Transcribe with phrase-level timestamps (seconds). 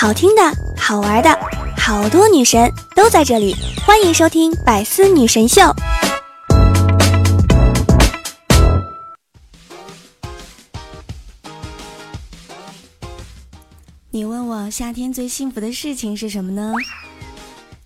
[0.00, 0.42] 好听的、
[0.78, 1.28] 好玩的，
[1.76, 3.54] 好多女神都在这里，
[3.84, 5.60] 欢迎收听《百思女神秀》。
[14.10, 16.72] 你问我夏天最幸福的事情是什么呢？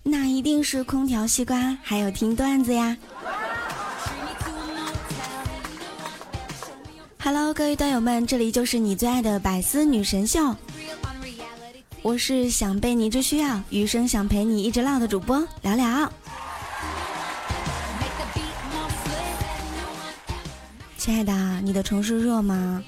[0.01, 2.95] 那一定是空调、西瓜，还有听段子呀。
[7.21, 10.55] Hello，各位段友们，这里就是你最爱的百思女神秀。
[12.05, 16.13] 我是想被你一直需要，余生想陪你一直唠的主播聊聊。
[20.99, 22.83] 亲爱的，你的城市热吗？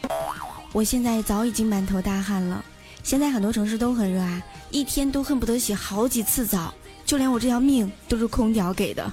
[0.71, 2.63] 我现在早已经满头大汗了。
[3.01, 4.39] 现在很多城市都很热啊，
[4.69, 6.71] 一天都恨不得洗好几次澡，
[7.03, 9.11] 就连我这条命都是空调给的。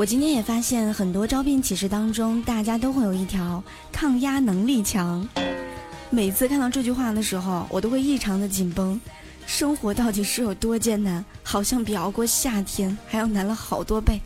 [0.00, 5.28] 我今天也发现，很多招聘启事当中，大家都会有一条抗压能力强。
[6.08, 8.98] 每次看到这句话的时候，我都会异常的紧绷。
[9.44, 11.22] 生活到底是有多艰难？
[11.42, 14.18] 好像比熬过夏天还要难了好多倍。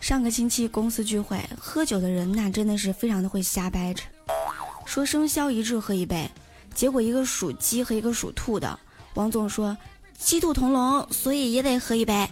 [0.00, 4.04] 上个星期公司聚会，喝酒的人那真的是非常的会瞎掰扯，
[4.84, 6.30] 说生肖一致喝一杯，
[6.72, 8.78] 结果一个属鸡和一个属兔的，
[9.14, 9.76] 王总说。
[10.22, 12.28] 鸡兔同笼，所以也得喝一杯。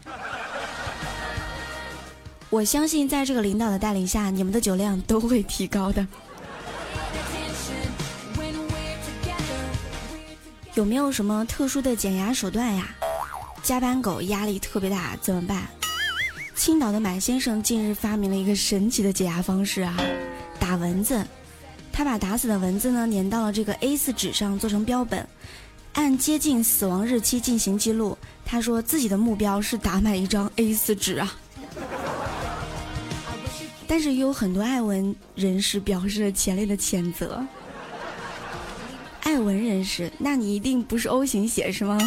[2.51, 6.07] 我相信，在这个领导的带领下，你们的酒量都会提高的。
[10.75, 12.95] 有没有什么特殊的减压手段呀？
[13.63, 15.67] 加班狗压力特别大，怎么办？
[16.55, 19.97] 青岛的满先生近日发明了一个神奇的解压方式啊，
[20.61, 21.27] 打蚊子。
[21.93, 25.27] 他把打死的蚊子呢粘到了这个 A4 纸上，做成标本。
[25.95, 28.17] 按接近死亡日期进行记录。
[28.45, 31.35] 他说自己的目标是打满一张 A4 纸啊。
[33.87, 37.45] 但是也有很多爱文人士表示了强烈的谴责。
[39.23, 41.99] 爱文人士，那你一定不是 O 型血是吗？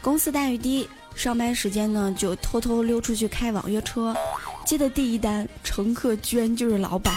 [0.00, 4.16] 公司待遇低，上班时间呢就偷偷溜出去开网约车，
[4.64, 7.14] 接的第一单乘客居然就是老板。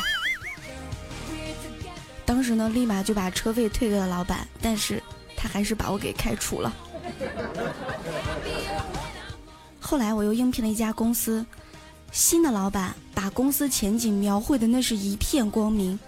[2.32, 5.04] 当时呢，立马就把车费退给了老板，但是
[5.36, 6.74] 他还是把我给开除了。
[9.82, 11.46] 后来我又应聘了一家公司，
[12.10, 16.00] 新的老板把公司前景描绘的那是一片光明。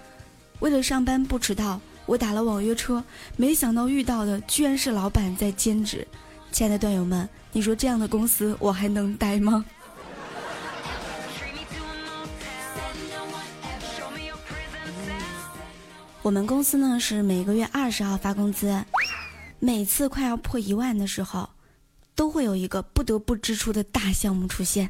[0.60, 3.04] 为了上班不迟到，我打了网约车，
[3.36, 6.08] 没想到遇到的居然是老板在兼职。
[6.50, 9.62] 亲爱的段友们，你说这样的公司我还能待吗？
[16.24, 18.82] 我们公司呢是每个月二十号发工资，
[19.58, 21.46] 每次快要破一万的时候，
[22.14, 24.88] 都会有一个不得不支出的大项目出现，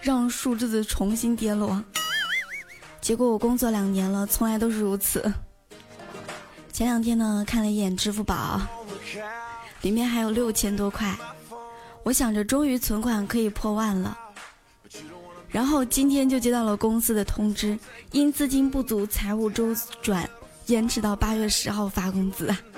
[0.00, 1.82] 让数字重新跌落。
[3.00, 5.20] 结果我工作两年了，从来都是如此。
[6.72, 8.60] 前两天呢看了一眼支付宝，
[9.80, 11.12] 里面还有六千多块，
[12.04, 14.16] 我想着终于存款可以破万了。
[15.52, 17.78] 然后今天就接到了公司的通知，
[18.10, 20.28] 因资金不足，财务周转
[20.66, 22.58] 延迟到八月十号发工资啊！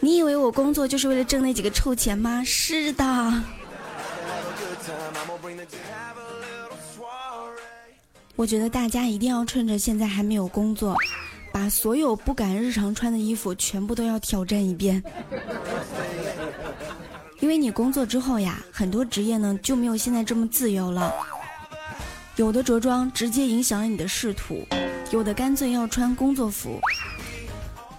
[0.00, 2.42] 你以为我工作就是为了挣那几个臭钱吗？
[2.44, 3.04] 是的。
[8.36, 10.96] 我觉得大家一定要趁着现在还没有工作，
[11.52, 15.02] 把所有不敢日常穿的衣服全部都要挑战一遍。
[17.40, 21.12] 因为你工作之后呀，很多职业呢就没有现在这么自由了。
[22.36, 24.66] 有的着装直接影响了你的仕途，
[25.10, 26.80] 有的干脆要穿工作服。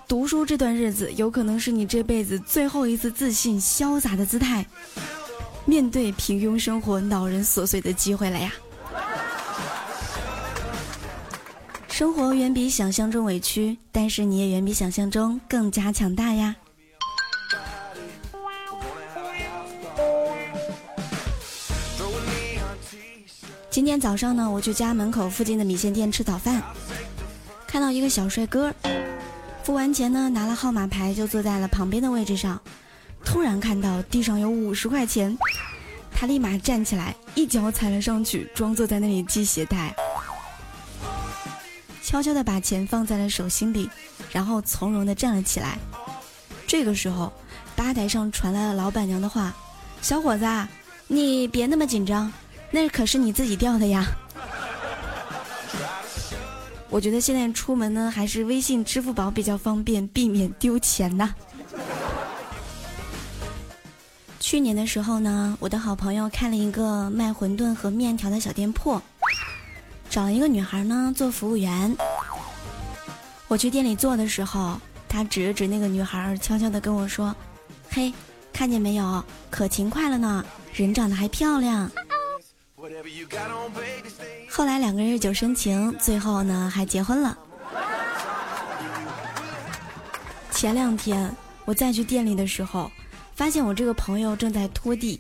[0.07, 4.66] 读书这段日子，有可能是你这辈子最后一次自信潇洒的姿态，
[5.66, 8.52] 面对平庸生活恼人琐碎的机会了呀。
[11.88, 16.55] 生活远比想象中委屈，但是你也远比想象中更加强大呀。
[23.75, 26.63] 今天早上呢，我去家门口附近的米线店吃早饭，
[27.67, 28.73] 看到一个小帅哥，
[29.66, 32.57] 付完钱呢，拿了号码牌就坐在了旁边的位置上。
[33.25, 35.37] 突然看到地上有五十块钱，
[36.09, 39.93] 他立马站起来，一脚踩了上去，装作在那里系鞋带，
[42.01, 43.89] 悄悄地把钱放在了手心里，
[44.31, 45.78] 然后从容地站了起来。
[46.66, 47.33] 这个时候，
[47.75, 49.53] 吧台上传来了老板娘的话
[50.01, 50.45] ：“小伙子，
[51.07, 52.31] 你别那么紧张。”
[52.72, 54.06] 那可是你自己掉的呀！
[56.90, 61.34] 我觉得现在出门呢，还是微信、支付宝比较方便，避免丢钱呐。
[64.40, 69.02] 去年的时候呢，我的好朋友开了一个卖馄饨和面条的小店铺，
[70.09, 71.96] 找了一个女孩呢做服务员。
[73.47, 74.79] 我去店里做的时候，
[75.09, 77.35] 他指了指那个女孩，悄悄地跟我说
[77.90, 78.14] ：“嘿，
[78.53, 81.90] 看见没有，可勤快了呢，人长得还漂亮。”
[84.49, 87.37] 后来两个人日久生情，最后呢还结婚了。
[90.52, 91.35] 前两天
[91.66, 92.91] 我再去店里的时候，
[93.35, 95.20] 发现我这个朋友正在拖地，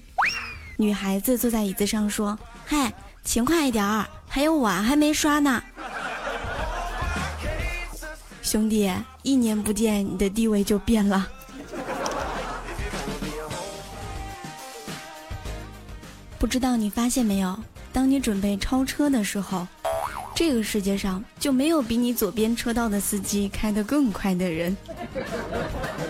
[0.77, 5.61] 女孩子坐在椅子上说：“嗨，勤快一点儿，还有碗还没刷呢。”
[8.43, 8.91] 兄弟，
[9.23, 11.27] 一年不见，你的地位就变了。
[16.45, 17.57] 不知道你发现没有？
[17.91, 19.67] 当你准备超车的时候，
[20.35, 24.77] 这个世界上就没有比你左边车道的司机开得更快的人。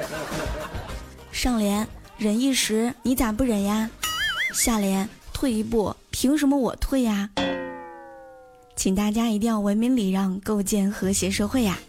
[1.31, 1.87] 上联
[2.17, 3.89] 忍一时，你咋不忍呀？
[4.53, 7.29] 下联退一步，凭什么我退呀？
[8.75, 11.79] 请大家一定要文明礼让，构建和谐社会呀！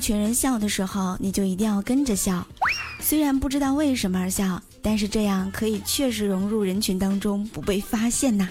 [0.00, 2.42] 一群人笑的时候，你就一定要跟着笑。
[3.00, 8.48] 虽然不知道为什么而笑，但是这样可以确实融入人群当中，不被发现呐。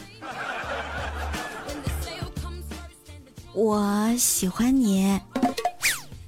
[3.52, 5.20] 我喜欢你，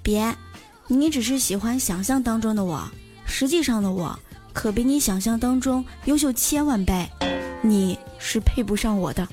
[0.02, 0.36] 别，
[0.88, 2.82] 你只是喜欢想象当中的我，
[3.24, 4.18] 实际上的我
[4.54, 7.08] 可比你想象当中优秀千万倍，
[7.62, 9.28] 你是配不上我的。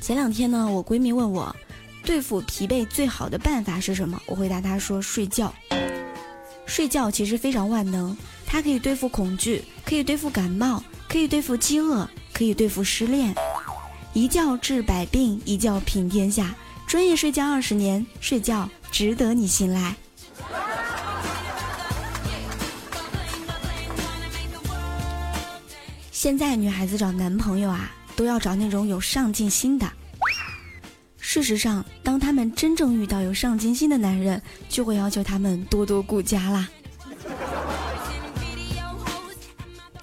[0.00, 1.51] 前两天呢，我闺蜜问我，
[2.04, 4.20] 对付疲惫最好的办法是什么？
[4.26, 5.52] 我回答他说睡觉。
[6.66, 8.16] 睡觉其实非常万能，
[8.46, 13.34] 它可以对付恐惧，可以对付感冒，可以对付饥饿，可以对付失恋。
[14.12, 16.54] 一觉治百病，一觉平天下。
[16.86, 19.94] 专业睡觉二十年，睡觉值得你信赖。
[26.10, 27.90] 现在女孩子找男朋友啊。
[28.14, 29.90] 都要找那种有上进心的。
[31.32, 36.68] 事实上，当他们真正遇到有上进心的男人，就会要求他们多多顾家啦。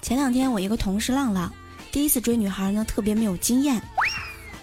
[0.02, 1.52] 前两天，我一个同事浪浪，
[1.92, 3.80] 第一次追女孩呢，特别没有经验。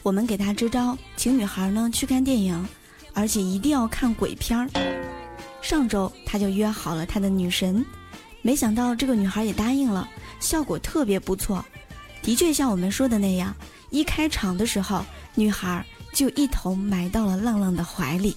[0.03, 2.67] 我们给他支招，请女孩呢去看电影，
[3.13, 4.67] 而且一定要看鬼片儿。
[5.61, 7.85] 上周他就约好了他的女神，
[8.41, 10.05] 没想到这个女孩也答应了，
[10.41, 11.63] 效果特别不错。
[12.21, 13.55] 的确像我们说的那样，
[13.89, 15.85] 一开场的时候，女孩
[16.17, 18.35] 就一头埋到了浪浪的怀里。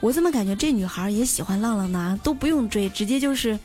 [0.00, 2.20] 我怎么感觉这女孩也喜欢浪浪呢？
[2.22, 3.58] 都不用追，直接就是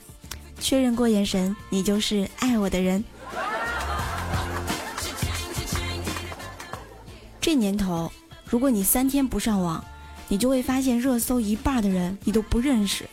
[0.58, 3.04] 确认过眼神，你就是爱我的人。
[7.42, 8.10] 这年头，
[8.46, 9.84] 如果你三天不上网，
[10.30, 13.04] 你就会发现热搜一半的人你都不认识，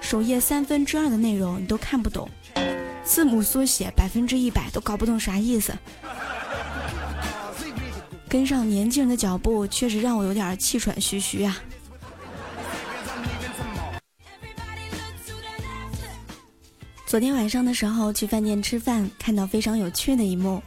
[0.00, 2.26] 首页三分之二的内容你都看不懂。
[3.04, 5.74] 字母缩写百分之一百都搞不懂啥意思，
[8.28, 11.56] 跟上年轻人的脚步确实让我有点气喘吁吁啊。
[17.06, 20.62] 昨天晚上的时候去饭店吃饭，看到非常有趣的一幕，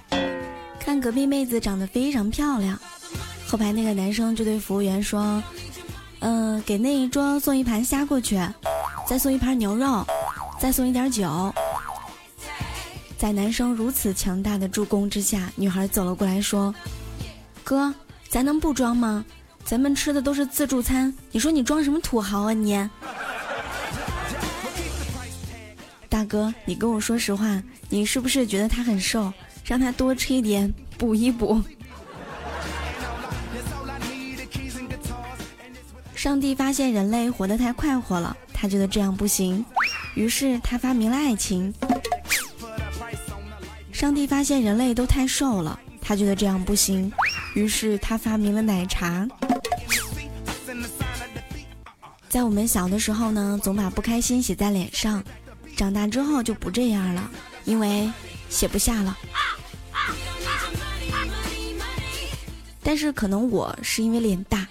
[0.79, 2.79] 看隔壁妹子长得非常漂亮，
[3.47, 5.41] 后排那个男生就对服务员说
[6.19, 8.41] ：“嗯，给那一桌送一盘虾过去，
[9.07, 10.03] 再送一盘牛肉，
[10.59, 11.53] 再送一点酒。”
[13.19, 16.73] 在男生如此强大的助攻之下，女孩走了过来，说
[17.71, 17.93] ：“哥，
[18.27, 19.23] 咱能不装吗？
[19.63, 22.89] 咱们吃的都是自助餐，你说你装什么土豪啊你？”
[26.09, 29.31] 大哥，你跟我说实话，你是不是觉得他很瘦？
[29.63, 31.63] 让他多吃一点，补一补。
[36.13, 39.65] 上帝发现人类活得太快活了，他觉得这样不行，
[40.15, 41.73] 于是他发明了爱情。
[43.93, 47.09] 上帝发现人类都太瘦了，他觉得这样不行，
[47.53, 49.27] 于是他发明了奶茶。
[52.29, 55.23] 在我们小的时候呢，总把不开心写在脸上，
[55.75, 57.29] 长大之后就不这样了，
[57.65, 58.09] 因为
[58.49, 59.17] 写不下了。
[62.81, 64.67] 但是可能我是因为脸大。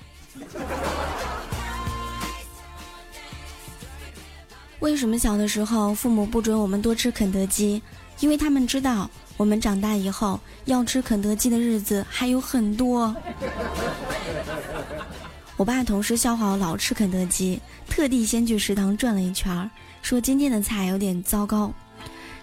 [4.80, 7.82] 为什么小的时候父母不准我们多吃肯德基？
[8.20, 9.10] 因为他们知道。
[9.36, 13.16] 我们长大以后要吃肯德基的日子还有很多。
[15.56, 17.58] 我爸同事笑话我老吃肯德基，
[17.88, 19.70] 特地先去食堂转了一圈儿，
[20.02, 21.72] 说今天的菜有点糟糕。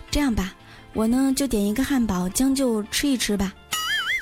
[0.09, 0.55] 这样吧，
[0.93, 3.53] 我呢就点一个汉堡将就吃一吃吧。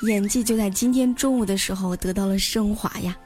[0.06, 3.16] 演技就在今天中午的时候得到了升华呀！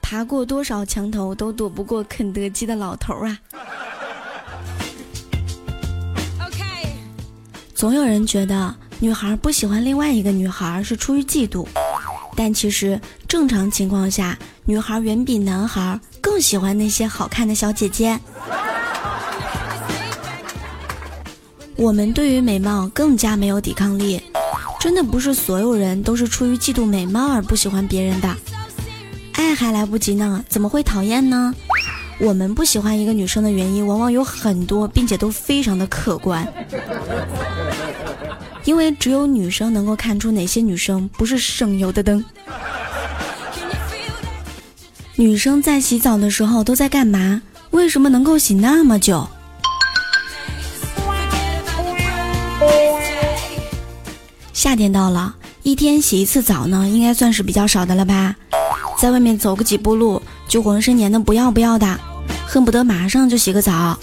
[0.00, 3.38] 爬过多少墙头都躲不过肯德基的老头啊！
[7.82, 11.66] 总有人觉得女孩不喜欢另外一个女孩是出于嫉妒，
[12.36, 18.16] 但其实正常情况下，女孩远比男孩更喜欢那些好看的小姐姐。
[21.74, 24.22] 我们对于美貌更加没有抵抗力，
[24.78, 28.32] 真的不是所有人都是出于嫉妒美貌而不喜欢别人的，
[29.32, 31.52] 爱还来不及呢，怎么会讨厌呢？
[32.20, 36.46] 我们不喜欢一个女生的原因往往有很多，并且都非常的客观，
[38.64, 42.24] 因为只有女生能够看出哪些女生不是省油的灯。
[45.16, 47.42] 女生在洗澡的时候都在干嘛？
[47.70, 49.28] 为什么能够洗那么久？
[54.52, 58.36] 夏天到了，一天洗一次澡呢，应该算是比较少的了吧？
[58.98, 61.98] 在外面走个几步路，就浑身黏的不要不要的，
[62.46, 63.98] 恨不得马上就洗个澡。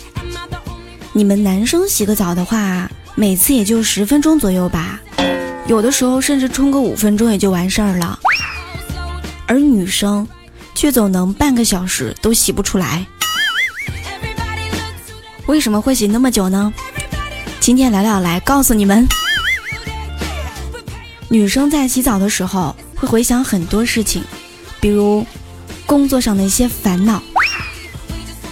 [1.14, 4.98] 你们男生洗个澡的话，每次也就十分钟左右吧，
[5.68, 8.18] 有的时候甚至冲个五分钟也就完事儿了。
[9.46, 10.26] 而女生
[10.74, 13.06] 却总能半个小时都洗不出来，
[15.48, 16.74] 为什么会洗那么久呢？
[17.60, 19.06] 今天聊聊来告诉你们。
[21.28, 24.24] 女生在洗澡的时候会回想很多事情，
[24.80, 25.28] 比如
[25.86, 27.22] 工作上的一些烦恼、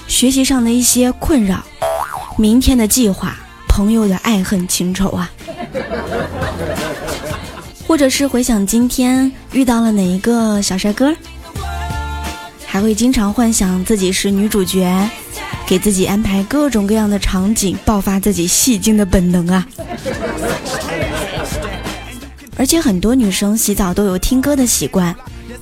[0.10, 1.64] 学习上的一些困扰、
[2.38, 3.34] 明天的计划、
[3.78, 5.30] 朋友的爱恨情仇啊，
[7.88, 11.14] 或者是回想今天遇到了哪一个小帅哥，
[12.66, 15.08] 还会经常幻想自己是女主角，
[15.68, 19.68] 给自己安排各种各样的场景，爆发自己戏精的本能啊。
[22.56, 25.16] 而且很多女生洗澡都有听歌的习惯，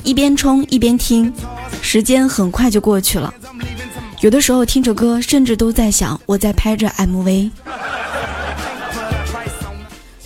[0.03, 1.33] 一边冲一边听，
[1.81, 3.33] 时间很快就过去了。
[4.21, 7.51] 有的时候听着歌，甚至都在想我在拍着 MV。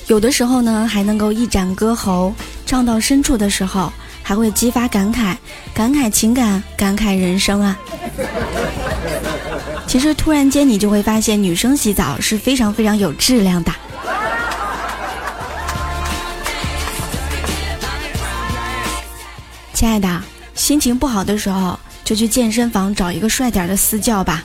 [0.09, 2.33] 有的时候呢，还能够一展歌喉，
[2.65, 5.37] 唱到深处的时候，还会激发感慨，
[5.71, 7.77] 感慨情感，感慨人生啊。
[9.85, 13.71] 其实突然间你就会发现，女生洗澡是非常非常有质量的。
[19.75, 20.23] 亲爱的，
[20.55, 24.43] 心情不好的时候就去健身房找一个帅点的私教吧，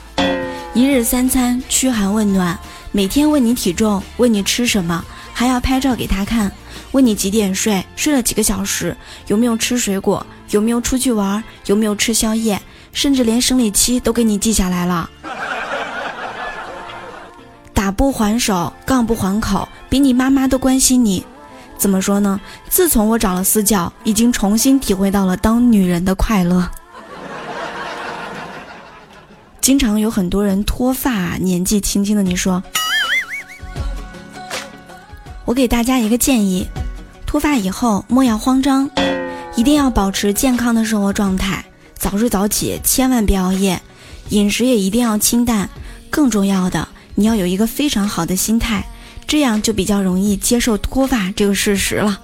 [0.75, 2.55] 一日三餐嘘寒问暖，
[2.91, 5.03] 每天问你体重，问你吃什么，
[5.37, 6.49] 还要拍照给他看，
[6.93, 8.95] 问你几点睡，睡了几个小时，
[9.27, 12.59] 有没有吃水果，有没有出去玩，有没有吃宵夜，
[12.93, 15.09] 甚至连生理期都给你记下来了。
[17.73, 21.25] 打不还手，杠不还口，比你妈妈都关心你。
[21.77, 22.39] 怎么说呢？
[22.69, 26.71] 自从我找了私教，已经重新体会到了当女人的快乐。
[29.59, 32.63] 经常有很多人脱发，年纪轻轻的，你说，
[35.45, 36.67] 我给大家一个建议：
[37.27, 38.89] 脱发以后莫要慌张，
[39.55, 43.79] 一定要保持健康的生活状态，早睡早起，千万别熬夜，
[44.29, 45.69] 饮食也一定要清淡。
[46.09, 48.83] 更重要的，你要有一个非常好的心态。
[49.27, 52.21] 这样就比较容易接受脱发这个事实了。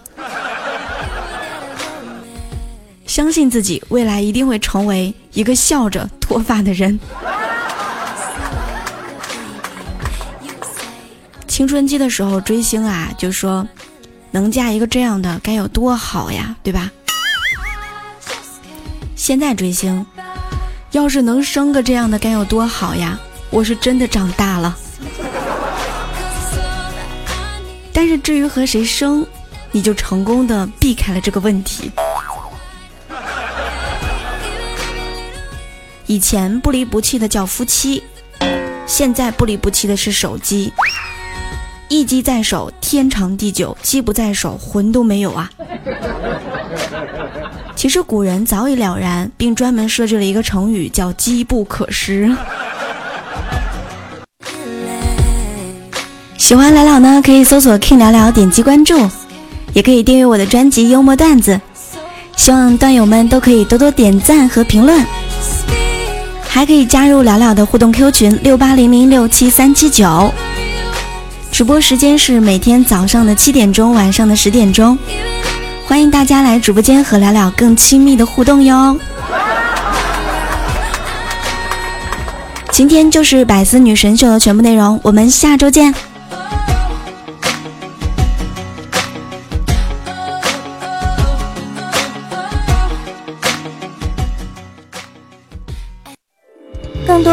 [3.06, 7.00] 相信自己，未来一定会成为一个笑着脱发的人。
[11.52, 13.68] 青春期的时候追星啊，就说
[14.32, 16.90] 能嫁一个这样的该有多好呀，对吧？
[19.18, 20.06] 现在追星，
[20.92, 23.20] 要是能生个这样的该有多好呀！
[23.50, 24.78] 我是真的长大了。
[27.92, 29.28] 但是至于和谁生，
[29.74, 31.92] 你就成功的避开了这个问题。
[36.06, 38.02] 以前不离不弃的叫夫妻，
[38.88, 40.72] 现在不离不弃的是手机。
[41.92, 45.52] 一机在手，天长地久；机不在手，魂都没有啊。
[47.76, 52.34] 其实古人早已了然，并专门设置了一个成语，叫机不可失。
[56.40, 58.96] 喜欢聊聊呢，可以搜索 King 聊聊，点击关注，
[59.74, 61.60] 也可以订阅我的专辑幽默段子。
[62.38, 65.06] 希望段友们都可以多多点赞和评论，
[66.42, 70.34] 还可以加入聊聊的互动 Q 群六八零零六七三七九。
[71.52, 74.98] 直播时间是每天早上的七点钟，晚上的十点钟，
[75.86, 78.98] 欢迎大家来直播间和聊聊更亲密的互动哟。
[82.72, 85.94] 今天就是百思女神秀的全部内容，我们下周见。